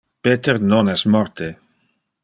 [0.27, 1.47] Peter non es morte.